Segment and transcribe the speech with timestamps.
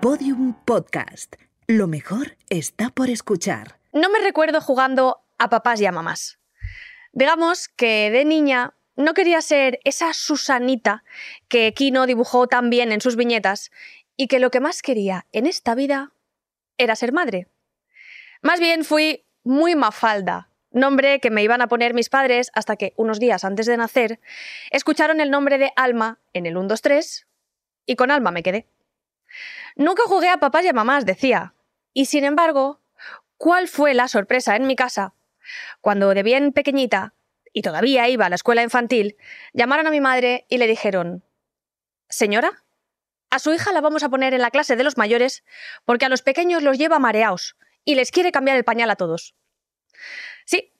[0.00, 1.34] Podium Podcast.
[1.66, 3.80] Lo mejor está por escuchar.
[3.92, 6.38] No me recuerdo jugando a papás y a mamás.
[7.12, 11.02] Digamos que de niña no quería ser esa Susanita
[11.48, 13.72] que Kino dibujó tan bien en sus viñetas
[14.16, 16.12] y que lo que más quería en esta vida
[16.76, 17.48] era ser madre.
[18.40, 22.92] Más bien fui muy Mafalda, nombre que me iban a poner mis padres hasta que,
[22.96, 24.20] unos días antes de nacer,
[24.70, 27.26] escucharon el nombre de Alma en el 1, 2, 3
[27.84, 28.68] y con Alma me quedé.
[29.76, 31.54] Nunca jugué a papás y a mamás, decía.
[31.92, 32.80] Y sin embargo,
[33.36, 35.14] ¿cuál fue la sorpresa en mi casa
[35.80, 37.14] cuando de bien pequeñita,
[37.52, 39.16] y todavía iba a la escuela infantil,
[39.52, 41.24] llamaron a mi madre y le dijeron,
[42.08, 42.64] Señora,
[43.30, 45.44] a su hija la vamos a poner en la clase de los mayores
[45.84, 49.34] porque a los pequeños los lleva mareaos y les quiere cambiar el pañal a todos.
[50.44, 50.72] Sí,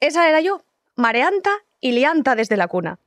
[0.00, 0.64] esa era yo,
[0.94, 2.98] mareanta y lianta desde la cuna.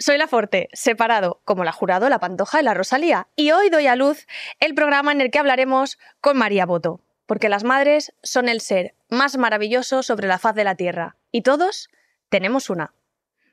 [0.00, 3.88] Soy la Forte, separado, como la Jurado, la Pantoja y la Rosalía, y hoy doy
[3.88, 4.28] a luz
[4.60, 8.94] el programa en el que hablaremos con María Boto, porque las madres son el ser
[9.08, 11.90] más maravilloso sobre la faz de la Tierra, y todos
[12.28, 12.94] tenemos una.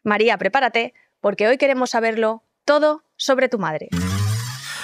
[0.03, 3.89] María, prepárate, porque hoy queremos saberlo todo sobre tu madre.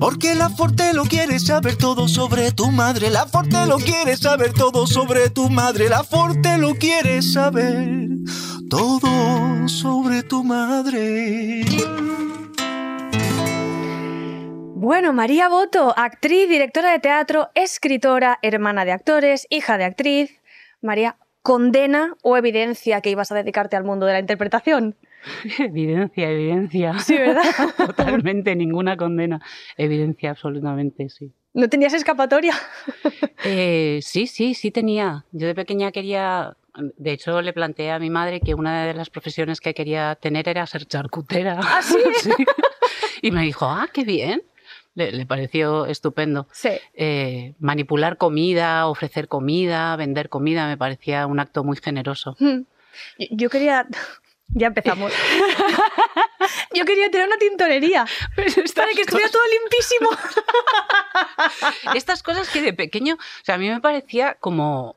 [0.00, 3.10] Porque la Forte lo quiere saber todo sobre tu madre.
[3.10, 5.90] La Forte lo quiere saber todo sobre tu madre.
[5.90, 8.08] La Forte lo quiere saber
[8.70, 11.64] todo sobre tu madre.
[14.74, 20.40] Bueno, María Boto, actriz, directora de teatro, escritora, hermana de actores, hija de actriz.
[20.80, 24.96] María, ¿condena o evidencia que ibas a dedicarte al mundo de la interpretación?
[25.58, 26.98] Evidencia, evidencia.
[26.98, 27.42] Sí, ¿verdad?
[27.76, 29.40] Totalmente, ninguna condena.
[29.76, 31.32] Evidencia, absolutamente, sí.
[31.54, 32.54] ¿No tenías escapatoria?
[33.42, 35.24] Eh, sí, sí, sí tenía.
[35.32, 39.08] Yo de pequeña quería, de hecho le planteé a mi madre que una de las
[39.08, 41.58] profesiones que quería tener era ser charcutera.
[41.62, 41.96] ¿Ah, sí?
[43.22, 44.42] Y me dijo, ah, qué bien.
[44.94, 46.48] Le, le pareció estupendo.
[46.52, 46.68] Sí.
[46.92, 52.36] Eh, manipular comida, ofrecer comida, vender comida, me parecía un acto muy generoso.
[52.38, 53.86] Yo- Yo quería...
[54.54, 55.12] Ya empezamos.
[56.74, 58.04] Yo quería tener una tintorería
[58.74, 60.10] para que estuviera todo limpísimo.
[61.94, 64.96] Estas cosas que de pequeño, o sea, a mí me parecía como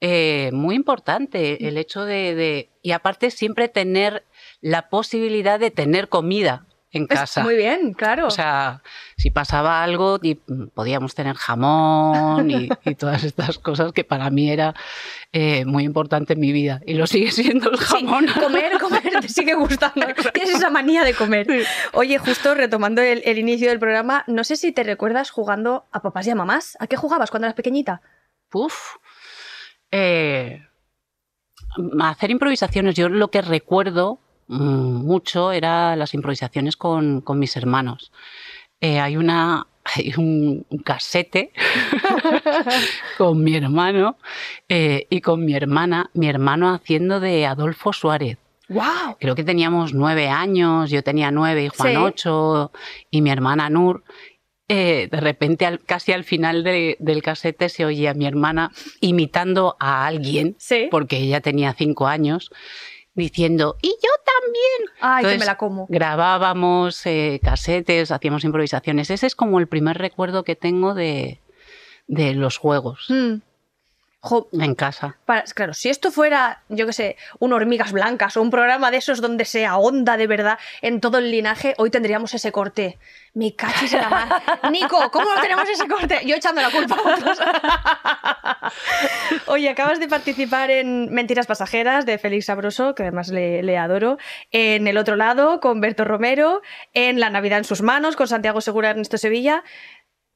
[0.00, 4.24] eh, muy importante el hecho de, de- y aparte siempre tener
[4.60, 7.42] la posibilidad de tener comida en casa.
[7.42, 8.26] Muy bien, claro.
[8.26, 8.82] O sea,
[9.16, 10.36] si pasaba algo, y,
[10.74, 14.74] podíamos tener jamón y, y todas estas cosas que para mí era
[15.32, 16.80] eh, muy importante en mi vida.
[16.86, 18.26] Y lo sigue siendo el Sí, jamón.
[18.40, 20.06] comer, comer, te sigue gustando.
[20.32, 21.46] Tienes esa manía de comer.
[21.92, 26.00] Oye, justo retomando el, el inicio del programa, no sé si te recuerdas jugando a
[26.02, 26.76] papás y a mamás.
[26.80, 28.00] ¿A qué jugabas cuando eras pequeñita?
[28.52, 28.96] Uf.
[29.90, 30.62] Eh,
[32.00, 38.12] hacer improvisaciones, yo lo que recuerdo mucho era las improvisaciones con, con mis hermanos.
[38.80, 39.66] Eh, hay una
[39.96, 41.52] hay un, un casete
[43.18, 44.16] con mi hermano
[44.68, 48.38] eh, y con mi hermana, mi hermano haciendo de Adolfo Suárez.
[48.68, 49.16] ¡Wow!
[49.20, 51.96] Creo que teníamos nueve años, yo tenía nueve y Juan Sí.
[51.96, 52.72] ocho
[53.10, 54.04] y mi hermana Nur.
[54.68, 58.70] Eh, de repente, al- casi al final de- del casete, se oía a mi hermana
[59.02, 60.88] imitando a alguien, Sí.
[60.90, 62.50] porque ella tenía cinco años,
[63.14, 64.96] diciendo, y yo también.
[65.00, 65.86] Ay, que me la como.
[65.88, 69.10] Grabábamos eh, casetes, hacíamos improvisaciones.
[69.10, 71.40] Ese es como el primer recuerdo que tengo de,
[72.06, 73.34] de los juegos Mm.
[74.26, 75.18] Jo, en casa.
[75.26, 78.96] para- claro, si esto fuera, yo qué sé, un hormigas blancas o un programa de
[78.96, 82.98] esos donde se ahonda de verdad en todo el linaje, hoy tendríamos ese corte.
[83.34, 84.42] Mi cachis en la mar.
[84.72, 86.20] Nico, ¿cómo no tenemos ese corte?
[86.24, 87.38] Yo echando la culpa a otros.
[89.46, 94.16] Oye, acabas de participar en Mentiras Pasajeras de Félix Sabroso, que además le, le adoro.
[94.52, 96.62] En El Otro Lado, con Berto Romero.
[96.92, 99.64] En La Navidad en sus manos, con Santiago Segura Ernesto Sevilla.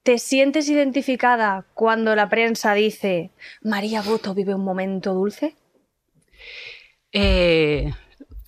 [0.03, 3.31] ¿Te sientes identificada cuando la prensa dice
[3.63, 5.55] María Boto vive un momento dulce?
[7.13, 7.93] Eh,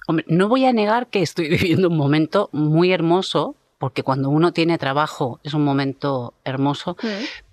[0.07, 4.53] hombre, no voy a negar que estoy viviendo un momento muy hermoso, porque cuando uno
[4.53, 6.97] tiene trabajo es un momento hermoso,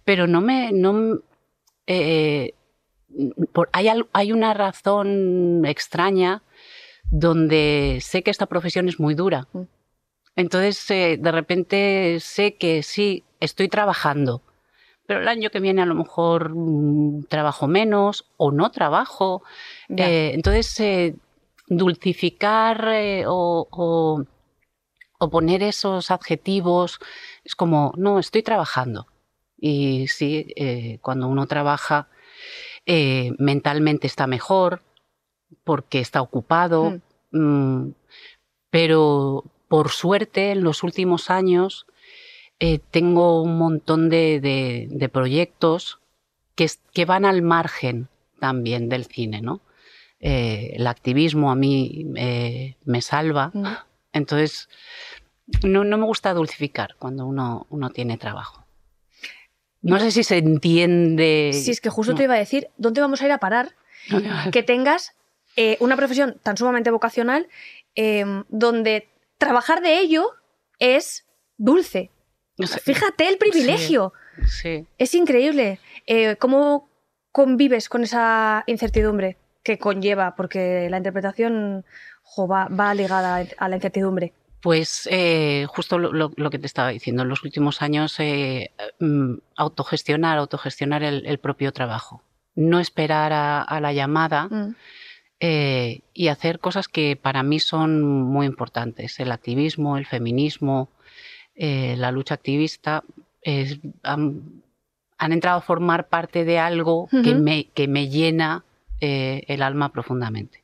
[0.04, 0.72] pero no me...
[0.72, 1.20] No,
[1.88, 2.54] eh,
[3.54, 6.44] por- hay, hay una razón extraña
[7.10, 9.48] donde sé que esta profesión es muy dura.
[9.54, 9.62] Mm.
[10.36, 14.42] Entonces, eh, de repente sé que sí, estoy trabajando,
[15.06, 19.44] pero el año que viene a lo mejor mm, trabajo menos o no trabajo.
[19.90, 21.16] Eh, entonces, eh,
[21.68, 24.24] dulcificar eh, o, o-
[25.20, 27.00] o poner esos adjetivos
[27.44, 29.08] es como, no, estoy trabajando.
[29.60, 30.54] Y sí,
[31.02, 32.08] cuando uno trabaja,
[33.40, 34.84] mentalmente está mejor
[35.64, 37.00] porque está ocupado.
[37.32, 37.90] Mm,
[38.70, 41.88] pero por suerte, en los últimos años,
[42.60, 46.00] eh, tengo un montón de, de- de proyectos
[46.56, 48.08] que, que van al margen
[48.40, 49.62] también del cine, ¿no?
[50.20, 53.52] Eh, el activismo a mí eh, me salva.
[53.54, 53.66] Mm.
[54.14, 54.68] Entonces,
[55.64, 58.66] no, no me gusta dulcificar cuando uno, uno tiene trabajo.
[59.84, 61.52] No sé si se entiende.
[61.54, 62.18] Si es que justo No.
[62.18, 63.76] te iba a decir, ¿dónde vamos a ir a parar?
[64.52, 65.14] que tengas
[65.56, 67.48] eh, una profesión tan sumamente vocacional
[67.96, 69.08] eh, donde
[69.38, 70.32] trabajar de ello
[70.80, 71.26] es
[71.58, 72.10] dulce.
[72.58, 72.80] No sé.
[72.80, 74.14] Fíjate el privilegio.
[74.48, 74.86] Sí.
[74.98, 75.80] Es increíble.
[76.06, 76.90] Eh, ¿Cómo
[77.32, 80.36] convives con esa incertidumbre que conlleva?
[80.36, 81.86] Porque la interpretación
[82.24, 84.34] jo, va, va ligada a la incertidumbre.
[84.62, 88.72] Pues eh, justo lo, lo- lo que te estaba diciendo, en los últimos años eh,
[89.00, 92.24] mm, autogestionar, autogestionar el, el propio trabajo.
[92.56, 94.76] No esperar a, a la llamada Mm.
[95.40, 99.20] eh, y hacer cosas que para mí son muy importantes.
[99.20, 100.90] El activismo, el feminismo,
[101.58, 103.04] eh, la lucha activista
[103.42, 104.62] es- han,
[105.18, 108.64] han entrado a formar parte de algo que, me, que me llena
[109.02, 110.62] eh, el alma profundamente.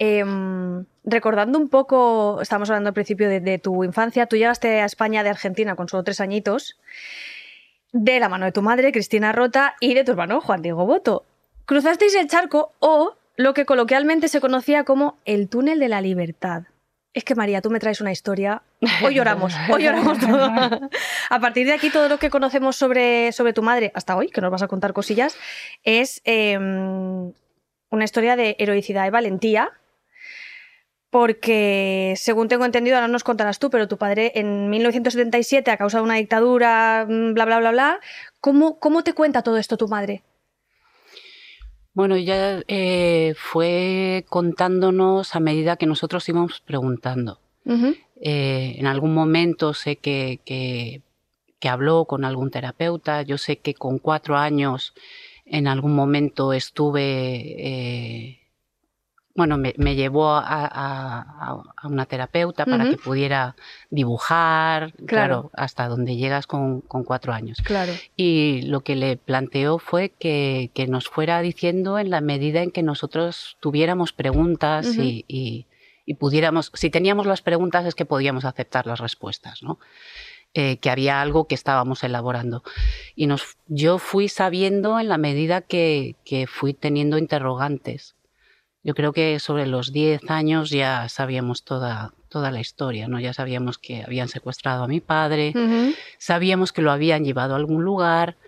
[0.00, 4.84] Em, recordando un poco, estábamos hablando al principio de, de tu infancia, tú llegaste a
[4.84, 6.76] España de Argentina con solo tres añitos,
[7.92, 11.24] de la mano de tu madre, Cristina Rota, y de tu hermano, Juan Diego Boto.
[11.64, 16.64] Cruzasteis el charco o lo que coloquialmente se conocía como el túnel de la libertad.
[17.14, 18.62] Es que María, tú me traes una historia.
[19.04, 20.50] Hoy lloramos, hoy lloramos todo.
[21.30, 24.40] A partir de aquí, todo lo que conocemos sobre, sobre tu madre, hasta hoy, que
[24.40, 25.36] nos vas a contar cosillas,
[25.82, 27.32] es em,
[27.90, 29.72] una historia de heroicidad y valentía.
[31.10, 35.98] Porque, según tengo entendido, ahora nos contarás tú, pero tu padre en 1977, a causa
[35.98, 38.00] de una dictadura, mm, bla, bla, bla, bla,
[38.40, 40.22] ¿cómo, cómo te cuenta todo esto tu madre?
[41.98, 47.40] Bueno, ella eh, fue contándonos a medida que nosotros íbamos preguntando.
[48.20, 51.02] Eh, en algún momento sé que, que-
[51.58, 53.22] que habló con algún terapeuta.
[53.22, 54.94] Yo sé que con cuatro años
[55.44, 57.02] en algún momento estuve,
[57.66, 58.38] eh,
[59.38, 62.90] bueno, me, me llevó a, a- a- una terapeuta para Ujú.
[62.92, 63.54] que pudiera
[63.88, 65.06] dibujar, Claro.
[65.06, 67.58] claro, hasta donde llegas con, con cuatro años.
[67.64, 67.92] Claro.
[68.16, 72.70] Y lo que le planteó fue que, que nos fuera diciendo en la medida en
[72.70, 75.02] que nosotros tuviéramos preguntas Ujú.
[75.02, 75.66] y, y-
[76.04, 79.78] y pudiéramos, si teníamos las preguntas es que podíamos aceptar las respuestas, ¿no?
[80.54, 82.62] Eh, que había algo que estábamos elaborando.
[83.14, 88.14] Y nos, yo fui sabiendo en la medida que, que fui teniendo interrogantes.
[88.88, 93.20] Yo creo que sobre los 10 años ya sabíamos toda, toda la historia, ¿no?
[93.20, 95.52] Ya sabíamos que habían secuestrado a mi padre,
[96.16, 98.38] sabíamos que lo habían llevado a algún lugar.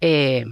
[0.00, 0.44] Eh,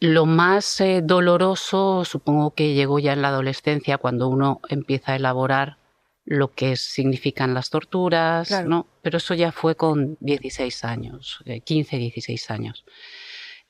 [0.00, 5.16] lo más eh, doloroso supongo que llegó ya en la adolescencia, cuando uno empieza a
[5.16, 5.76] elaborar
[6.24, 8.68] lo que significan las torturas, Claro.
[8.68, 8.86] ¿no?
[9.00, 12.84] Pero eso ya fue con 16 años, eh, 15, 16 años.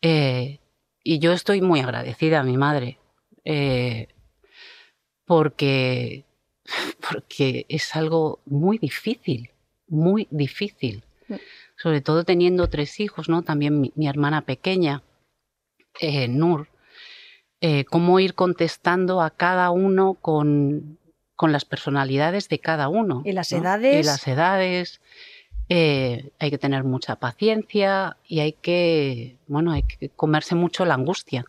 [0.00, 0.60] Eh,
[1.02, 2.96] y yo estoy muy agradecida a mi madre,
[3.44, 4.08] eh,
[5.24, 6.24] porque,
[7.08, 9.50] porque es algo muy difícil,
[9.88, 11.04] muy difícil.
[11.28, 11.34] Mm.
[11.76, 13.42] Sobre todo teniendo tres hijos, ¿no?
[13.42, 15.02] También mi, mi hermana pequeña,
[16.00, 16.68] eh, Nur,
[17.60, 20.98] eh, cómo ir contestando a cada uno con,
[21.34, 23.22] con las personalidades de cada uno.
[23.24, 23.58] Y las ¿no?
[23.58, 24.04] edades.
[24.04, 25.00] Y las edades.
[25.70, 30.92] Eh, hay que tener mucha paciencia y hay que, bueno, hay que comerse mucho la
[30.92, 31.46] angustia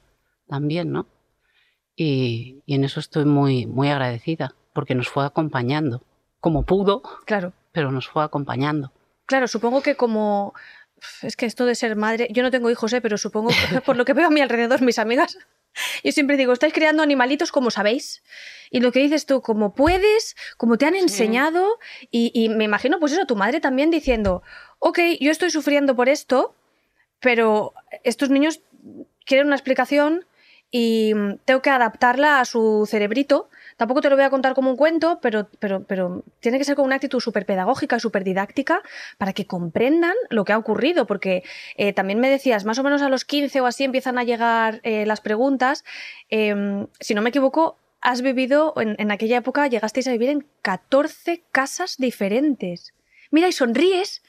[0.48, 1.06] también, ¿no?
[1.96, 6.04] Y, y en eso estoy muy, muy agradecida, porque nos fue acompañando,
[6.40, 7.54] como pudo, Claro.
[7.72, 8.92] pero nos fue acompañando.
[9.26, 10.54] Claro, supongo que como.
[11.22, 12.28] Es que esto de ser madre.
[12.32, 13.02] Yo no tengo hijos, ¿eh?
[13.02, 15.38] pero supongo que por lo que veo a mi alrededor, mis amigas.
[16.04, 18.24] Yo siempre digo, estáis creando animalitos como sabéis.
[18.72, 21.80] Y lo que dices tú, como puedes, como te han enseñado.
[22.12, 24.42] Y, y me imagino, pues eso, tu madre también diciendo,
[24.80, 26.56] ok, yo estoy sufriendo por esto,
[27.20, 27.74] pero
[28.04, 28.62] estos niños
[29.26, 30.26] quieren una explicación
[30.72, 33.50] y mm, tengo que adaptarla a su cerebrito.
[33.78, 36.76] Tampoco te lo voy a contar como un cuento, pero, pero, pero tiene que ser
[36.76, 38.82] con una actitud súper pedagógica, súper didáctica,
[39.18, 41.06] para que comprendan lo que ha ocurrido.
[41.06, 41.44] Porque
[41.76, 44.80] eh, también me decías, más o menos a los 15 o así empiezan a llegar
[44.84, 45.84] eh, las preguntas.
[46.30, 50.48] Eh, si no me equivoco, has vivido, en, en aquella época llegasteis a vivir en
[50.62, 52.94] 14 casas diferentes.
[53.32, 54.22] Mira, y sonríes.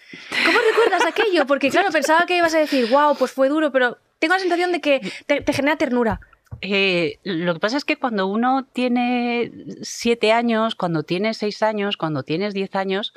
[0.44, 1.46] ¿Cómo recuerdas aquello?
[1.46, 4.72] Porque claro, pensaba que ibas a decir, wow, pues fue duro, pero tengo la sensación
[4.72, 6.20] de que te, te genera ternura.
[6.60, 11.96] Eh, lo que pasa es que cuando uno tiene siete años, cuando tienes seis años,
[11.96, 13.12] cuando tienes diez años,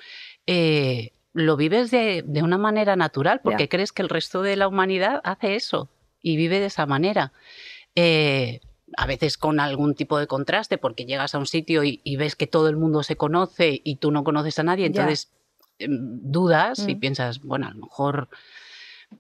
[0.48, 4.68] eh, lo vives de, de, una manera natural porque crees que el resto de la
[4.68, 5.90] humanidad hace eso
[6.22, 7.32] y vive de esa manera.
[7.96, 8.60] Eh,
[8.98, 12.36] a veces con algún tipo de contraste porque llegas a un sitio y, y ves
[12.36, 15.32] que todo el mundo se conoce y tú no conoces a nadie, entonces
[15.78, 17.00] em, dudas y Mm.
[17.00, 18.28] piensas, bueno, a lo mejor...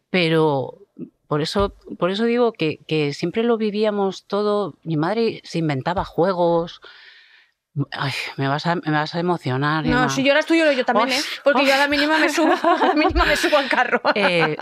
[0.10, 0.86] Pero
[1.30, 4.74] por eso, por eso digo que, que siempre lo vivíamos todo.
[4.82, 6.82] Mi madre se inventaba juegos.
[7.92, 9.86] Ay, me vas a, me vas a emocionar.
[9.86, 10.10] No, Emma.
[10.10, 11.22] si lloras tú, lloro yo también, ¿eh?
[11.44, 14.02] Porque yo a la mínima me subo, a la mínima me subo al carro.
[14.16, 14.58] Eh,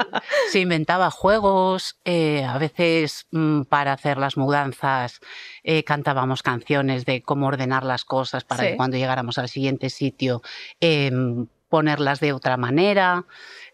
[0.52, 5.22] se inventaba juegos, eh, a veces mm, para hacer las mudanzas
[5.64, 8.70] eh, cantábamos canciones de cómo ordenar las cosas para Sí.
[8.72, 10.42] que cuando llegáramos al siguiente sitio
[10.82, 13.24] em, ponerlas de otra manera.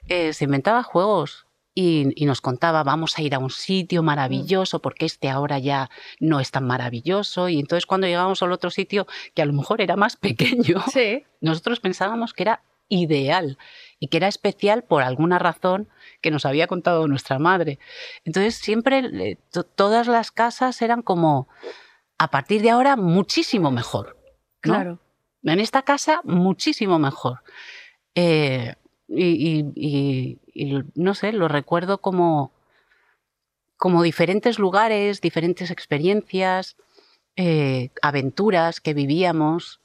[0.07, 5.05] Se inventaba juegos y, y nos contaba, vamos a ir a un sitio maravilloso porque
[5.05, 5.89] este ahora ya
[6.19, 7.49] no es tan maravilloso.
[7.49, 11.23] Y entonces cuando llegábamos al otro sitio, que a lo mejor era más pequeño, Sí.
[11.41, 13.57] nosotros pensábamos que era ideal
[13.99, 15.89] y que era especial por alguna razón
[16.21, 17.79] que nos había contado nuestra madre.
[18.23, 21.47] Entonces siempre eh, to- todas las casas eran como,
[22.19, 24.17] a partir de ahora, muchísimo mejor.
[24.63, 24.73] ¿no?
[24.73, 24.99] Claro.
[25.41, 27.39] En esta casa, muchísimo mejor.
[28.15, 28.75] Eh,
[29.07, 32.51] y, y- y- y, no sé, lo recuerdo como,
[33.77, 36.75] como diferentes lugares, diferentes experiencias,
[37.35, 39.81] eh, aventuras que vivíamos,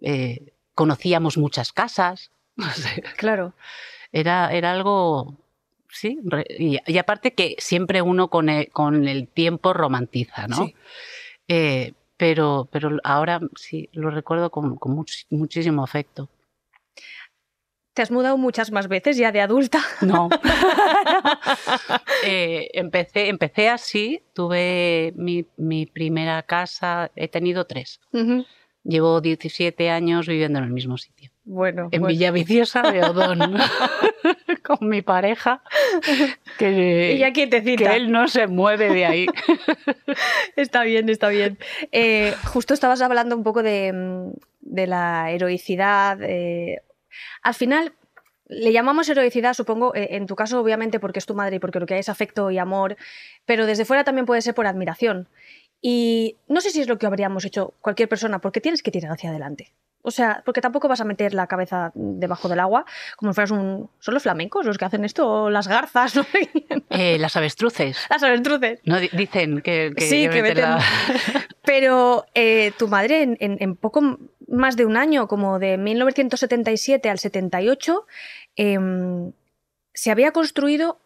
[0.00, 2.30] eh, conocíamos muchas casas.
[2.56, 3.54] no sé, Claro.
[4.12, 5.36] era, era algo,
[5.88, 10.56] sí, re- y, y aparte que siempre uno con el, con el tiempo romantiza, ¿no?
[10.66, 10.74] Sí.
[11.48, 16.28] Eh, pero, pero ahora sí, lo recuerdo con, con much- muchísimo afecto.
[17.94, 19.80] Te has mudado muchas más veces ya de adulta.
[20.00, 20.28] No.
[22.24, 28.00] Eh, empecé, empecé así, tuve mi, mi primera casa, he tenido tres.
[28.84, 31.30] Llevo 17 años viviendo en el mismo sitio.
[31.44, 32.06] Bueno, En bueno.
[32.06, 33.40] Villaviciosa de Odón.
[34.62, 35.62] con mi pareja.
[36.58, 37.48] Que, Y ya que
[37.96, 39.26] él no se mueve de ahí.
[40.56, 41.58] Está bien, está bien.
[41.90, 46.18] Eh, justo estabas hablando un poco de, mm, de la heroicidad.
[46.22, 46.82] eh,
[47.42, 47.92] Al final,
[48.48, 51.80] le llamamos heroicidad, supongo, eh, en tu caso, obviamente, porque es tu madre y porque
[51.80, 52.96] lo que hay es afecto y amor,
[53.46, 55.28] pero desde fuera también puede ser por admiración.
[55.80, 59.12] Y no sé si es lo que habríamos hecho cualquier persona, porque tienes que tirar
[59.12, 59.72] hacia adelante.
[60.04, 62.84] O sea, porque tampoco vas a meter la cabeza debajo del agua
[63.16, 63.88] como si fueras un...
[64.00, 65.28] ¿Son los flamencos los que hacen esto?
[65.44, 66.16] ¿O las garzas?
[66.16, 66.26] ¿no?
[66.90, 67.96] Eh, las avestruces.
[68.10, 68.80] Las avestruces.
[68.84, 70.82] No, di- dicen que, que Sí, que meten la-
[71.64, 74.18] Pero eh, tu madre en, en- en poco
[74.52, 78.06] más de un año, como de 1977 al 78,
[78.56, 79.32] em,
[79.94, 81.00] se había construido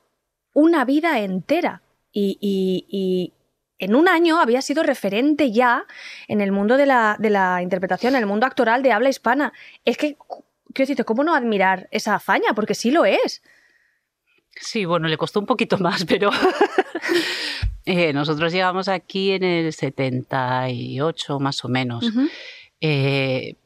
[0.53, 1.83] una vida entera.
[2.13, 3.33] Y, y- y
[3.79, 5.85] en un año había sido referente ya
[6.29, 9.53] en el mundo de la, de la interpretación, en el mundo actoral de habla hispana.
[9.85, 10.17] Es que,
[10.73, 12.55] quiero decirte, ¿cómo no admirar esa hazaña?
[12.55, 13.43] Porque sí lo es.
[14.59, 16.31] Sí, bueno, le costó un poquito más, pero
[17.85, 22.07] eh, nosotros llegamos aquí en el 78 más o menos.
[22.81, 23.57] Eh,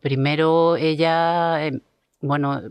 [0.00, 1.80] primero ella, eh,
[2.20, 2.62] bueno,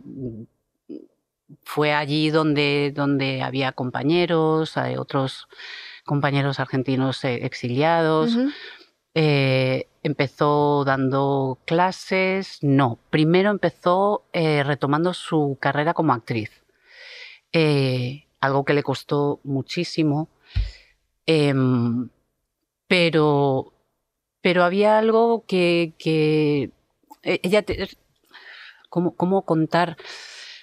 [1.64, 5.48] fue allí donde, donde había compañeros, hay otros
[6.06, 8.38] compañeros argentinos eh, exiliados.
[9.14, 16.52] Eh, empezó dando clases, no, primero empezó eh, retomando su carrera como actriz,
[17.54, 20.28] Eh, algo que le costó muchísimo,
[21.26, 22.10] Em,
[22.88, 23.74] pero,
[24.46, 26.70] pero había algo que, que
[27.24, 27.90] eh, ella, te-
[28.90, 29.98] ¿cómo, cómo contar?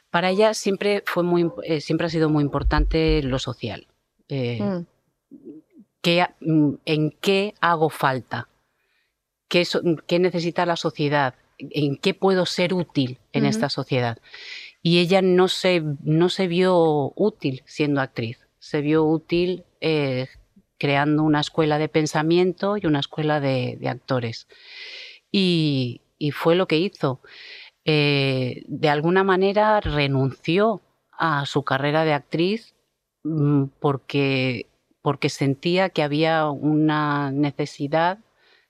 [0.09, 3.89] Para ella siempre, fue muy, eh, siempre ha sido muy importante lo social.
[4.29, 4.87] Eh, Mm.
[6.01, 8.49] qué- mm, en qué hago falta,
[9.49, 14.19] qué, so- qué necesita la sociedad, en qué puedo ser útil en esta sociedad.
[14.81, 20.29] Y ella no se, no se vio útil siendo actriz, se vio útil eh,
[20.83, 24.49] creando una escuela de pensamiento y una escuela de, de actores.
[25.31, 27.21] Y, y fue lo que hizo.
[27.85, 30.81] Eh, de alguna manera renunció
[31.13, 32.75] a su carrera de actriz
[33.23, 34.67] mm, porque
[35.03, 38.19] porque sentía que había una necesidad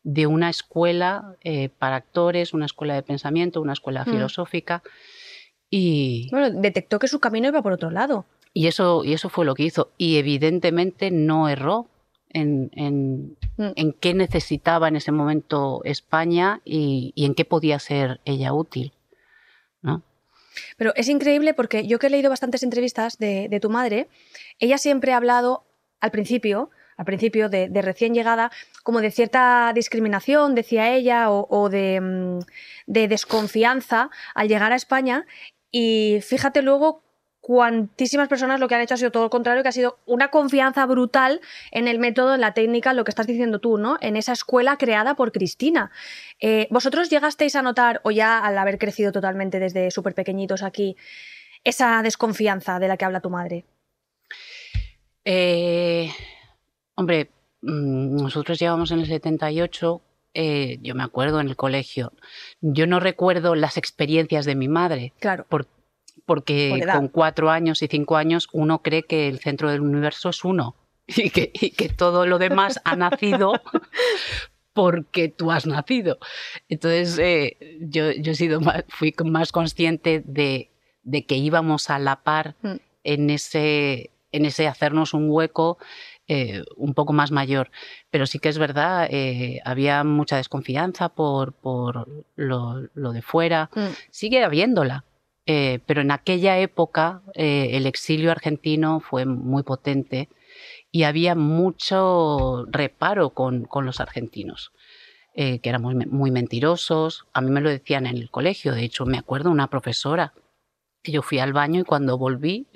[0.03, 4.11] de una escuela eh, para actores, una escuela de pensamiento, una escuela Mm.
[4.11, 4.83] filosófica.
[5.71, 8.25] Y, Bueno, detectó que su camino iba por otro lado.
[8.55, 9.91] y eso, y eso fue lo que hizo.
[9.97, 11.87] Y evidentemente no erró
[12.33, 13.73] en, en- Mm.
[13.77, 18.95] en qué necesitaba en ese momento España y, y en qué podía ser ella útil.
[19.83, 20.03] ¿no?
[20.79, 24.09] Pero es increíble porque yo que he leído bastantes entrevistas de, de tu madre,
[24.59, 25.65] ella siempre ha hablado
[26.01, 28.51] al principio, al principio, de, de recién llegada,
[28.85, 32.39] como de cierta discriminación, decía ella, o, o de, mm,
[32.87, 35.27] de desconfianza al llegar a España.
[35.71, 37.03] Y fíjate luego
[37.43, 40.29] cuantísimas personas lo que han hecho ha sido todo lo contrario, que ha sido una
[40.29, 41.41] confianza brutal
[41.73, 43.99] en el método, en la técnica, en lo que estás diciendo tú, ¿no?
[44.01, 45.91] En esa escuela creada por Cristina.
[46.41, 50.97] Eh, ¿Vosotros llegasteis a notar, o ya al haber crecido totalmente desde súper pequeñitos aquí,
[51.65, 53.65] esa desconfianza de la que habla tu madre?
[55.25, 56.11] Eh,
[56.95, 57.29] hombre,
[57.63, 60.01] mm, nosotros llegamos en el 78,
[60.35, 62.13] eh, yo me acuerdo en el colegio.
[62.61, 65.13] Yo no recuerdo las experiencias de mi madre.
[65.19, 65.45] Claro.
[65.49, 65.67] por-
[66.27, 70.29] porque Por con cuatro años y cinco años uno cree que el centro del universo
[70.31, 70.77] es uno
[71.07, 73.53] y que, y que todo lo demás ha nacido
[74.73, 76.19] porque tú has nacido.
[76.69, 80.71] Entonces eh, yo, yo he sido más- fui más consciente de,
[81.03, 82.77] de que íbamos a la par Mm.
[83.05, 85.77] en ese, en ese hacernos un hueco
[86.29, 87.71] eh, un poco más mayor.
[88.11, 93.69] Pero sí que es verdad, eh, había mucha desconfianza por, por lo, lo de fuera.
[93.75, 93.81] Mm.
[94.11, 95.05] Sigue habiéndola.
[95.47, 100.29] Eh, pero en aquella época eh, el exilio argentino fue muy potente
[100.91, 104.73] y había mucho reparo con, con los argentinos,
[105.35, 107.27] eh, que eran muy, muy mentirosos.
[107.33, 108.75] A mí me lo decían en el colegio.
[108.75, 110.35] De hecho, me acuerdo una profesora
[111.11, 112.69] yo fui al baño y cuando volví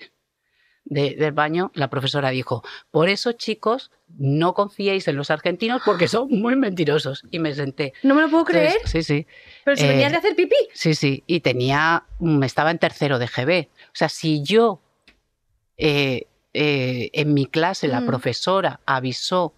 [0.89, 6.07] de- del baño, la profesora dijo, por eso chicos, no confiéis en los argentinos porque
[6.09, 7.25] son muy mentirosos.
[7.31, 7.93] Y me senté.
[8.05, 9.27] No me lo puedo Entonces, creer, sí, sí.
[9.65, 10.57] pero si eh, venías de hacer pipí.
[10.73, 13.69] Sí, sí, y tenía, mm, estaba en tercero de GB.
[13.89, 14.81] O sea, si yo
[15.77, 18.07] eh, eh, en mi clase la Mm.
[18.07, 19.55] profesora avisó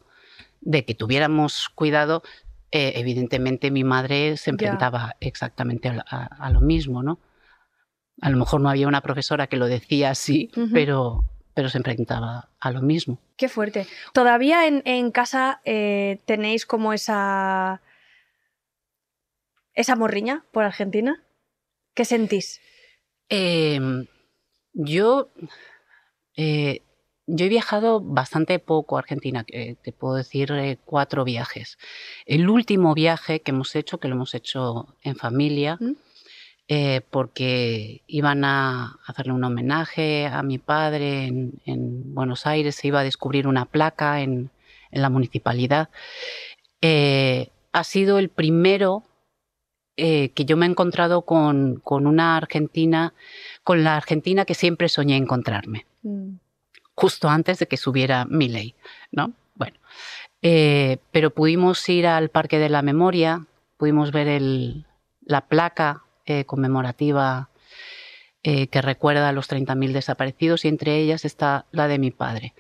[0.61, 2.23] de que tuviéramos cuidado,
[2.73, 4.53] eh, evidentemente mi madre se Ya.
[4.55, 7.19] enfrentaba exactamente a, la- a- a lo mismo, ¿no?
[8.21, 12.49] A lo mejor no había una profesora que lo decía así, pero, pero se enfrentaba
[12.59, 13.19] a lo mismo.
[13.37, 13.87] Qué fuerte.
[14.13, 17.81] ¿Todavía en, en casa eh, tenéis como esa.
[19.75, 21.23] esa morriña por Argentina?
[21.95, 22.61] ¿Qué sentís?
[23.29, 23.79] Eh,
[24.73, 25.31] yo,
[26.37, 26.83] eh,
[27.27, 31.79] yo he viajado bastante poco a Argentina, eh, te puedo decir eh, cuatro viajes.
[32.27, 35.93] El último viaje que hemos hecho, que lo hemos hecho en familia, ¿Mm?
[36.69, 42.89] Eh, porque iban a hacerle un homenaje a mi padre en, en Buenos Aires, se
[42.89, 44.51] iba a descubrir una placa en,
[44.91, 45.89] en la municipalidad.
[46.83, 49.03] Eh, ha sido el primero
[49.97, 53.15] eh, que yo me he encontrado con, con una Argentina,
[53.65, 56.37] con la Argentina que siempre soñé encontrarme, Mm.
[56.95, 58.75] justo antes de que subiera mi ley,
[59.11, 59.33] ¿no?
[59.57, 59.77] Bueno,
[60.43, 64.85] eh, pero pudimos ir al Parque de la Memoria, pudimos ver el-
[65.23, 67.49] la placa eh, conmemorativa
[68.43, 72.55] eh, que recuerda a los 30.000 desaparecidos y entre ellas está la de mi padre.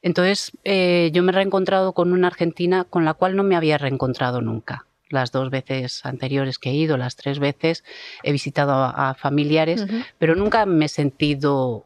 [0.00, 3.78] Entonces, eh, yo me he reencontrado con una Argentina con la cual no me había
[3.78, 4.86] reencontrado nunca.
[5.10, 7.82] Las dos veces anteriores que he ido, las tres veces,
[8.22, 11.84] he visitado a, a familiares, Ujú, pero nunca me he sentido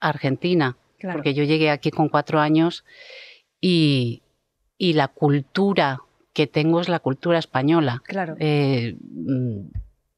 [0.00, 1.18] argentina, Claro.
[1.18, 2.84] porque yo llegué aquí con cuatro años
[3.60, 4.22] y,
[4.78, 6.00] y la cultura
[6.32, 8.02] que tengo es la cultura española.
[8.06, 8.36] Claro.
[8.40, 9.60] Eh, mm,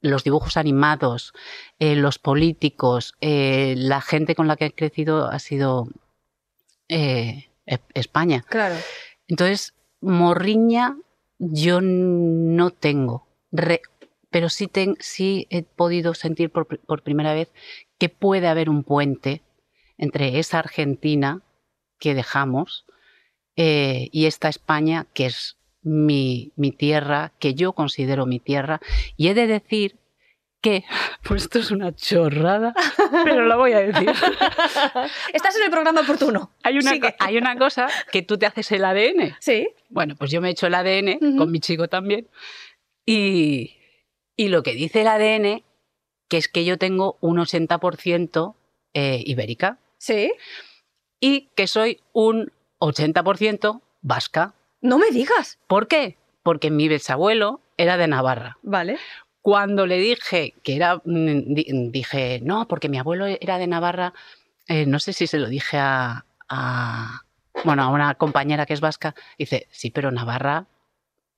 [0.01, 1.33] los dibujos animados,
[1.79, 5.87] eh, los políticos, eh, la gente con la que he crecido ha sido
[6.89, 7.49] eh,
[7.93, 8.45] España.
[8.47, 8.75] Claro.
[9.27, 10.97] Entonces, morriña
[11.39, 13.81] yo no tengo, Re-
[14.29, 17.51] pero sí, ten- sí he podido sentir por, pr- por primera vez
[17.97, 19.41] que puede haber un puente
[19.97, 21.41] entre esa Argentina
[21.99, 22.85] que dejamos
[23.59, 25.56] y esta España que es
[25.87, 28.79] mi, mi tierra, que yo considero mi tierra.
[29.15, 29.97] Y he de decir
[30.61, 30.83] que,
[31.23, 32.73] pues esto es una chorrada,
[33.23, 34.09] pero lo voy a decir.
[35.33, 36.51] Estás en el programa oportuno.
[36.63, 37.15] Hay una, Sigue.
[37.19, 39.35] hay una cosa que tú te haces el ADN.
[39.39, 39.69] Sí.
[39.89, 42.27] Bueno, pues yo me he hecho el ADN con mi chico también.
[43.05, 43.77] Y,
[44.35, 45.63] y lo que dice el ADN,
[46.27, 48.55] que es que yo tengo un 80%
[48.93, 50.33] eh, ibérica Sí.
[51.21, 54.53] y que soy un 80% vasca.
[54.81, 55.59] No me digas.
[55.67, 56.17] ¿Por qué?
[56.43, 58.57] Porque mi bisabuelo era de Navarra.
[58.61, 58.97] Vale.
[59.41, 64.13] Cuando le dije que era, mm, di- dije, no, porque mi abuelo era de Navarra,
[64.67, 67.21] eh, no sé si se lo dije a, a-
[67.63, 70.65] bueno, a una compañera que es vasca, dice, sí, pero Navarra,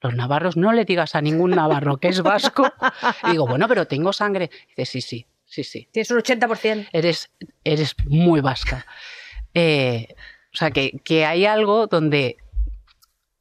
[0.01, 2.63] los navarros, no le digas a ningún navarro que es vasco.
[3.27, 4.49] Y digo, bueno, pero tengo sangre.
[4.69, 6.87] Dice, sí, sí, sí, sí, Tienes un 80%.
[6.93, 7.31] eres,
[7.63, 8.85] eres muy vasca.
[9.53, 10.15] Eh,
[10.53, 12.37] o sea, que, que hay algo donde,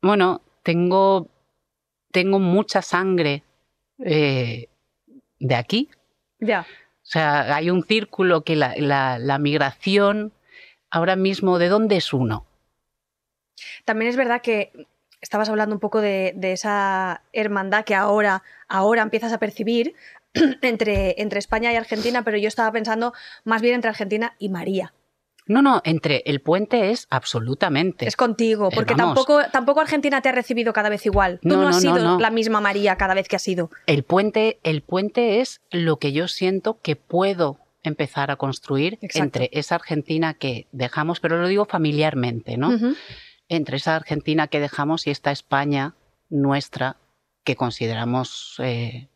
[0.03, 1.29] bueno, tengo,
[2.13, 3.43] tengo mucha sangre
[4.05, 4.69] eh,
[5.39, 5.89] de aquí.
[6.41, 6.61] Ya.
[6.63, 10.33] O sea, hay un círculo que la, la- la migración,
[10.91, 12.47] ahora mismo, ¿de dónde es uno?
[13.85, 14.73] También es verdad que
[15.21, 19.95] estabas hablando un poco de, de esa hermandad que ahora, ahora empiezas a percibir
[20.63, 23.13] entre, entre España y Argentina, pero yo estaba pensando
[23.45, 24.93] más bien entre Argentina y María.
[25.49, 28.07] No, no, entre el puente es absolutamente.
[28.07, 31.41] Es contigo, Eh, porque tampoco, tampoco Argentina te ha recibido cada vez igual.
[31.43, 33.71] Tú no, No, no, has no, sido la misma María cada vez que has sido.
[33.87, 39.23] El puente, el puente es lo que yo siento que puedo empezar a construir Exacto.
[39.39, 42.77] entre esa Argentina que dejamos, pero lo digo familiarmente, ¿no?
[43.49, 45.95] Entre esa Argentina que dejamos y esta España
[46.29, 46.97] nuestra
[47.45, 49.09] que consideramos eh,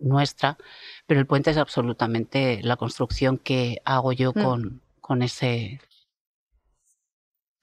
[0.00, 0.56] nuestra,
[1.06, 4.42] pero el puente es absolutamente la construcción que hago yo Mm.
[4.42, 5.80] con, con ese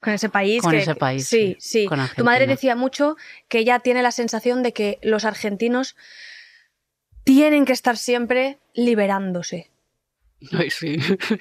[0.00, 0.62] Con ese país.
[0.62, 3.16] Con que- ese país, Sí, sí, con Tu madre decía mucho
[3.48, 5.94] que ella tiene la sensación de que los argentinos
[7.24, 9.70] tienen que estar siempre liberándose.
[10.52, 10.96] Ay, sí.
[10.98, 11.38] Eh,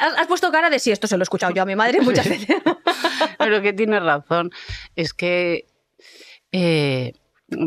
[0.00, 2.00] Has, has puesto cara de sí, esto se lo he escuchado yo a mi madre
[2.02, 2.48] muchas veces.
[3.38, 4.50] Pero que tienes razón.
[4.96, 5.66] Es que.
[6.52, 7.12] eh,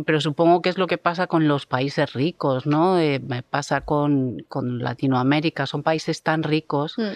[0.05, 2.99] pero supongo que es lo que pasa con los países ricos, ¿no?
[2.99, 5.65] Eh, pasa con, con Latinoamérica.
[5.67, 7.13] Son países tan ricos Mm.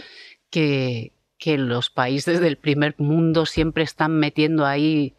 [0.52, 5.16] Que, que los países del primer mundo siempre están metiendo ahí,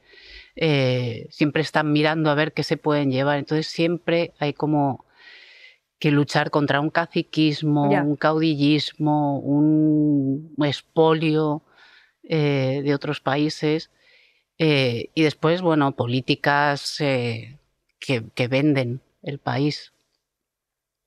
[0.55, 3.39] eh, siempre están mirando a ver qué se pueden llevar.
[3.39, 5.05] Entonces siempre hay como
[5.99, 11.63] que luchar contra un caciquismo, un caudillismo, un expolio
[12.23, 13.91] eh, de otros países.
[14.59, 17.59] eh, y después, bueno, políticas que,
[18.35, 19.93] que venden el país.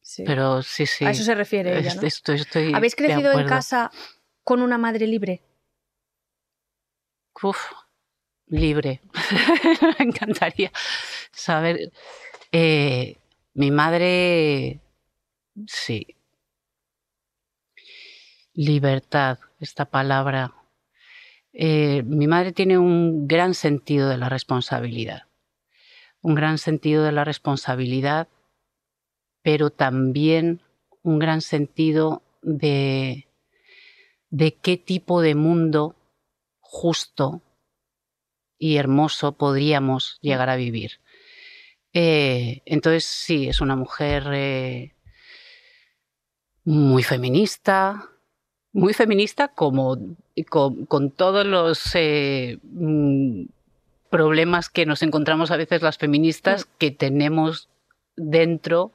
[0.02, 0.24] Sí.
[0.26, 1.04] Pero sí, sí.
[1.06, 2.02] a eso se refiere ella, ¿no?
[2.08, 3.92] estoy- estoy ¿Habéis crecido en casa
[4.45, 5.41] con una madre libre?
[7.41, 7.73] Uf,
[8.47, 9.01] libre.
[9.99, 10.71] Me encantaría
[11.31, 11.91] saber.
[12.51, 13.17] Eh,
[13.55, 14.79] mi madre,
[15.67, 16.15] sí.
[18.53, 20.53] Libertad, esta palabra.
[21.51, 25.23] Eh, mi madre tiene un gran sentido de la responsabilidad.
[26.21, 28.27] Un gran sentido de la responsabilidad,
[29.41, 30.62] pero también
[31.03, 33.27] un gran sentido de,
[34.36, 35.95] de qué tipo de mundo
[36.60, 37.41] justo
[38.58, 41.00] y hermoso podríamos llegar a vivir.
[41.93, 44.93] Eh, entonces, sí, es una mujer eh,
[46.65, 48.10] muy feminista,
[48.74, 49.98] muy feminista como
[50.50, 53.45] con, con todos los eh, mm,
[54.10, 57.69] problemas que nos encontramos a veces las feministas que tenemos
[58.17, 58.91] dentro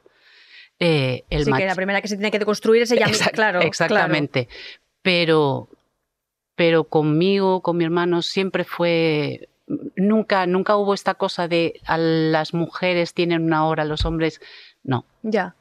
[0.78, 3.28] eh, el sí, mach- que la primera que se tiene que deconstruir es ella misma,
[3.28, 3.60] claro.
[3.62, 4.48] Exactamente.
[5.02, 5.68] Pero,
[6.56, 9.48] pero conmigo, con mi hermano, siempre fue.
[9.96, 14.40] Nunca, nunca hubo esta cosa de a las mujeres tienen una hora, los hombres.
[14.82, 15.04] No.
[15.22, 15.54] Ya.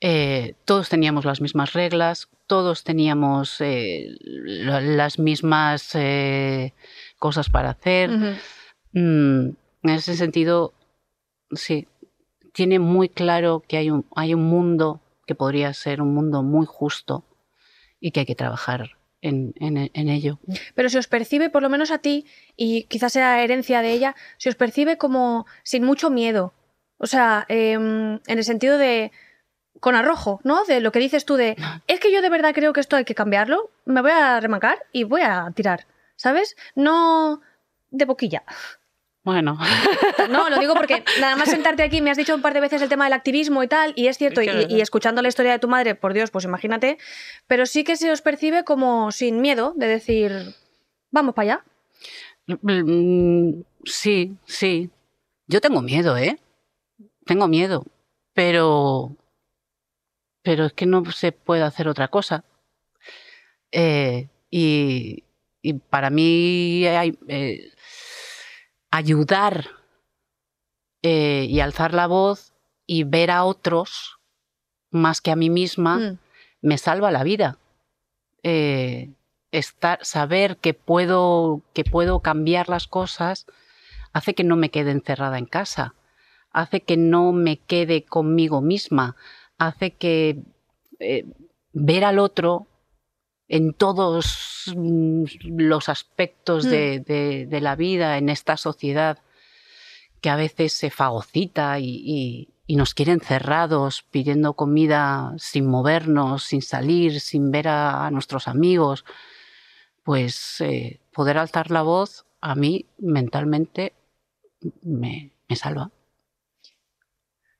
[0.00, 6.74] Eh, todos teníamos las mismas reglas, todos teníamos eh, la- las mismas eh,
[7.18, 8.10] cosas para hacer.
[8.92, 9.48] Mm,
[9.84, 10.72] en ese sentido,
[11.52, 11.86] sí,
[12.52, 16.66] tiene muy claro que hay un, hay un mundo que podría ser un mundo muy
[16.66, 17.24] justo
[18.02, 18.90] y que hay que trabajar
[19.22, 20.38] en, en- ello.
[20.74, 24.14] Pero se os percibe, por lo menos a ti, y quizás sea herencia de ella,
[24.36, 26.52] se os percibe como sin mucho miedo.
[26.98, 29.10] O sea, em, en el sentido de.
[29.80, 30.64] con arrojo, ¿no?
[30.64, 31.56] De lo que dices tú de.
[31.86, 34.78] Es que yo de verdad creo que esto hay que cambiarlo, me voy a remancar
[34.92, 35.86] y voy a tirar.
[36.16, 36.56] ¿Sabes?
[36.74, 37.40] No
[37.90, 38.42] de boquilla.
[39.24, 39.56] Bueno,
[40.30, 42.82] No, lo digo porque nada más sentarte aquí me has dicho un par de veces
[42.82, 45.52] el tema del activismo y tal, y es cierto, Es que y escuchando la historia
[45.52, 46.98] de tu madre, por Dios, pues imagínate,
[47.46, 50.32] pero sí que se os percibe como sin miedo de decir,
[51.10, 51.64] vamos para allá.
[52.62, 54.90] mm, sí, sí.
[55.46, 56.38] Yo tengo miedo, ¿eh?
[57.24, 57.84] Tengo miedo,
[58.32, 59.16] pero,
[60.42, 62.44] pero es que no se puede hacer otra cosa.
[63.70, 65.22] Eh, y,
[65.62, 67.70] y para mí hay, eh,
[68.92, 69.70] ayudar
[71.02, 72.52] eh, y alzar la voz
[72.86, 74.18] y ver a otros
[74.92, 76.18] más que a mí misma Mm.
[76.60, 77.58] me salva la vida.
[78.44, 79.10] Eh,
[79.50, 83.46] estar, saber que puedo, que puedo cambiar las cosas
[84.12, 85.94] hace que no me quede encerrada en casa,
[86.52, 89.16] hace que no me quede conmigo misma,
[89.58, 90.38] hace que
[90.98, 91.24] eh,
[91.72, 92.66] ver al otro
[93.52, 99.18] en todos mm, los aspectos de, de- de la vida, en esta sociedad
[100.22, 106.44] que a veces se fagocita y, y- y nos quiere encerrados, pidiendo comida sin movernos,
[106.44, 109.04] sin salir, sin ver a, a nuestros amigos,
[110.02, 113.92] pues eh, poder alzar la voz a mí mentalmente
[114.82, 115.90] me, me salva.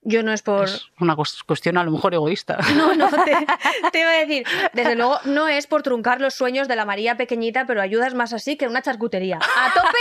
[0.04, 0.64] Yo no es por...
[0.64, 2.58] Es una cues- cuestión a lo mejor egoísta.
[2.76, 3.36] No, no, te,
[3.92, 7.16] te iba a decir, desde luego no es por truncar los sueños de la María
[7.16, 9.36] pequeñita, pero ayudas más así que en una charcutería.
[9.38, 9.98] A tope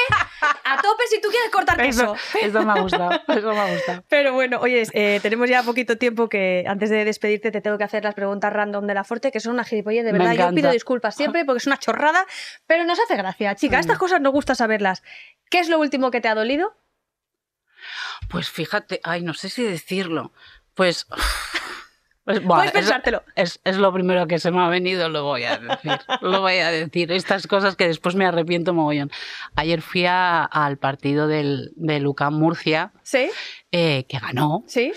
[0.63, 2.15] a tope si tú quieres cortar queso.
[2.15, 4.03] Eso, eso me ha gustado, eso me ha gustado.
[4.09, 7.83] Pero bueno, oye, eh, tenemos ya poquito tiempo que antes de despedirte te tengo que
[7.83, 10.33] hacer las preguntas random de la Forte, que son una gilipollez, de verdad.
[10.33, 12.25] Yo pido disculpas siempre porque es una chorrada,
[12.65, 13.79] pero nos hace gracia, chica.
[13.79, 15.03] Estas cosas nos gusta saberlas.
[15.49, 16.73] ¿Qué es lo último que te ha dolido?
[18.29, 20.31] Pues fíjate, ay, no sé si decirlo.
[20.73, 21.05] Pues.
[22.25, 23.23] pues, Puedes es- pensártelo.
[23.35, 25.99] Es, es lo primero que se me ha venido, lo voy a decir.
[26.21, 27.11] lo voy a decir.
[27.11, 29.11] Estas cosas que después me arrepiento mogollón.
[29.55, 33.29] Ayer fui a- al partido del, del UCAM Murcia, ¿Sí?
[33.71, 34.93] eh, que ganó, ¿Sí?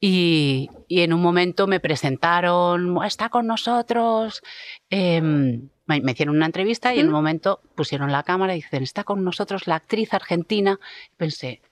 [0.00, 4.42] y, y en un momento me presentaron, está con nosotros.
[4.90, 8.82] em, me me hicieron una entrevista y en un momento pusieron la cámara y dicen,
[8.82, 10.78] está con nosotros la actriz argentina.
[11.12, 11.62] Y pensé,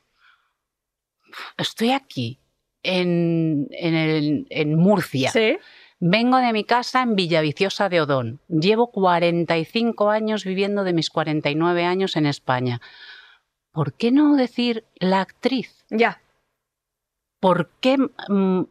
[1.58, 2.38] estoy aquí,
[2.82, 5.30] en, en, el- en Murcia.
[5.30, 5.58] ¿Sí?
[5.98, 8.40] Vengo de mi casa en Villaviciosa de Odón.
[8.48, 12.80] Llevo 45 años viviendo de mis 49 años en España.
[13.72, 15.84] ¿Por qué no decir la actriz?
[15.90, 16.20] Ya.
[17.40, 17.96] ¿Por qué
[18.28, 18.62] mm,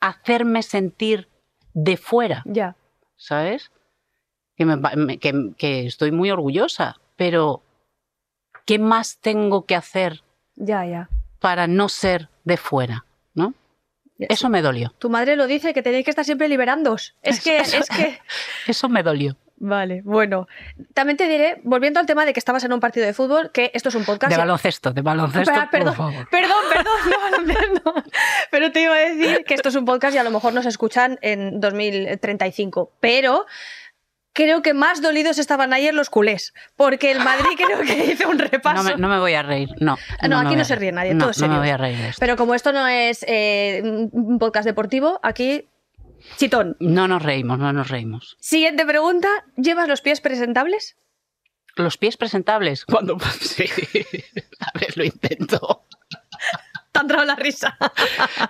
[0.00, 1.28] hacerme sentir
[1.72, 2.42] de fuera?
[2.46, 2.76] Ya.
[3.16, 3.70] ¿Sabes?
[4.56, 7.62] Que, me- que- que estoy muy orgullosa, pero
[8.64, 10.22] ¿qué más tengo que hacer
[10.56, 11.08] Ya, ya.
[11.38, 13.04] Para no ser de fuera?
[13.34, 13.54] ¿No?
[14.18, 14.94] Eso me dolió.
[14.98, 17.14] Tu madre lo dice, que tenéis que estar siempre liberándoos.
[17.22, 18.18] Es que, Eso- es que...
[18.66, 19.36] Eso me dolió.
[19.58, 20.48] Vale, bueno.
[20.92, 23.70] También te diré, volviendo al tema de que estabas en un partido de fútbol, que
[23.72, 24.30] esto es un podcast.
[24.30, 26.28] De baloncesto, de baloncesto, Espera, perdón, por favor.
[26.30, 27.94] perdón, perdón, no, baloncesto.
[28.50, 30.66] Pero te iba a decir que esto es un podcast y a lo mejor nos
[30.66, 32.92] escuchan en 2035.
[33.00, 33.46] Pero
[34.36, 36.52] creo que más dolidos estaban ayer los culés.
[36.76, 38.82] Porque el Madrid creo que hizo un repaso.
[38.82, 39.96] No me, no me voy a reír, no.
[40.28, 40.80] No, aquí no se reír.
[40.80, 42.20] ríe nadie, no, todos No me voy a reír de esto.
[42.20, 45.68] Pero como esto no es eh, un podcast deportivo, aquí
[46.36, 46.76] chitón.
[46.80, 48.36] No nos reímos, no nos reímos.
[48.38, 50.96] Siguiente pregunta, ¿llevas los pies presentables?
[51.76, 52.84] Los pies presentables.
[52.84, 53.64] Cuando sí.
[54.60, 55.86] A ver, lo intento.
[56.92, 57.76] Te ha entrado la risa.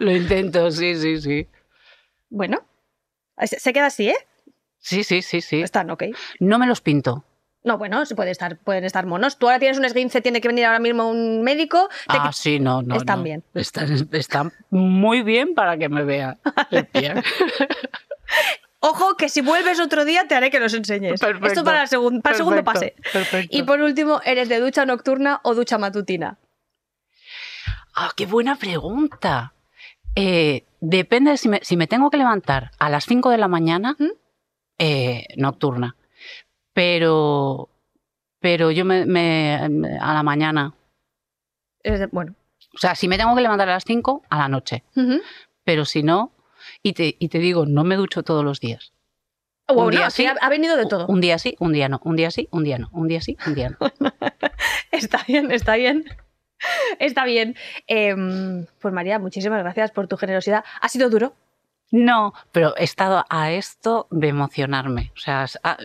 [0.01, 1.49] Lo intento, sí, sí, sí.
[2.29, 2.67] Bueno,
[3.41, 4.17] se queda así, ¿eh?
[4.87, 5.63] Sí, sí, sí, sí.
[5.63, 6.05] Están ok.
[6.39, 7.25] No me los pinto.
[7.65, 9.37] No, bueno, se puede estar, pueden estar monos.
[9.37, 11.89] Tú ahora tienes un esguince, tiene que venir ahora mismo un médico.
[12.07, 12.95] Ah, sí, no, no.
[12.95, 13.25] Están no.
[13.25, 13.43] bien.
[13.55, 16.37] Están, están muy bien para que me vea.
[18.79, 21.19] Ojo, que si vuelves otro día te haré que los enseñes.
[21.19, 21.49] Perfecto.
[21.49, 22.95] Esto para el, segun- para el segundo pase.
[22.97, 23.57] Perfecto, perfecto.
[23.57, 26.39] Y por último, ¿eres de ducha nocturna o ducha matutina?
[27.97, 29.55] Ah, qué buena pregunta.
[30.15, 33.49] Eh, depende de si me, si me tengo que levantar a las 5 de la
[33.49, 34.11] mañana, ¿Mm?
[34.79, 35.97] Eh, nocturna.
[36.73, 37.69] Pero,
[38.41, 40.75] pero yo me, me- a la mañana.
[42.13, 42.35] Bueno.
[42.75, 44.83] O sea, si me tengo que levantar a las 5, a la noche.
[45.65, 46.33] Pero si no,
[46.83, 48.93] y te, y te digo, no me ducho todos los días.
[49.69, 51.07] Bueno, día aquí sí, ha, ha venido de todo.
[51.09, 52.01] Un día sí, un día no.
[52.05, 52.89] Un día sí, un día no.
[52.93, 53.79] Un día sí, un día no.
[54.93, 56.05] Está bien, está bien.
[56.99, 57.57] Está bien.
[57.87, 60.65] Em, pues María, muchísimas gracias por tu generosidad.
[60.81, 61.35] ¿Ha sido duro?
[61.91, 65.13] No, pero he estado a esto de emocionarme.
[65.17, 65.79] O sea, es- a-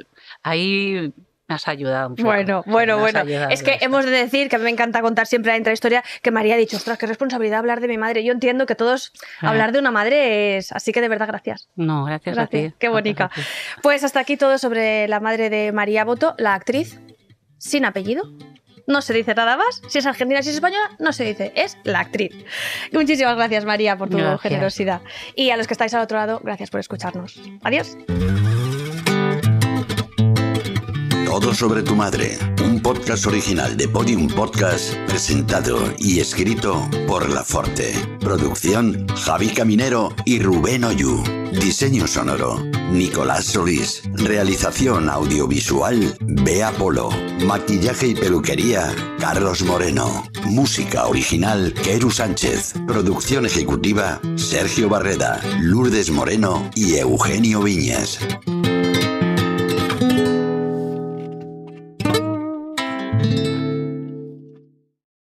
[0.43, 1.13] ahí
[1.47, 2.09] me has ayudado.
[2.09, 2.27] un poco.
[2.29, 3.21] Bueno, bueno, bueno.
[3.49, 6.31] Es que hemos de decir que a mí me encanta contar siempre la intrahistoria que
[6.31, 8.23] María ha dicho, ostras, qué responsabilidad hablar de mi madre.
[8.23, 9.11] Yo entiendo que todos
[9.41, 9.49] Ah.
[9.49, 10.71] hablar de una madre es...
[10.71, 11.67] Así que de verdad, gracias.
[11.75, 12.75] No, gracias, Gracias, a ti.
[12.79, 13.29] qué bonita.
[13.83, 16.99] Pues hasta aquí todo sobre la madre de María Boto, la actriz,
[17.57, 18.23] sin apellido.
[18.91, 19.81] No se dice nada más.
[19.87, 21.53] Si es argentina, si es española, no se dice.
[21.55, 22.31] Es la actriz.
[22.91, 24.41] Muchísimas gracias, María, por tu Gracias.
[24.41, 25.01] generosidad.
[25.35, 27.39] Y a los que estáis al otro lado, gracias por escucharnos.
[27.63, 27.95] Adiós.
[31.31, 37.41] Todo sobre tu madre, un podcast original de Podium Podcast, presentado y escrito por La
[37.45, 37.93] Forte.
[38.19, 41.23] Producción Javi Caminero y Rubén Oyu.
[41.53, 42.59] Diseño sonoro
[42.91, 44.03] Nicolás Solís.
[44.13, 47.09] Realización audiovisual Bea Polo.
[47.45, 50.29] Maquillaje y peluquería Carlos Moreno.
[50.43, 52.73] Música original Keru Sánchez.
[52.85, 58.19] Producción ejecutiva Sergio Barreda, Lourdes Moreno y Eugenio Viñas.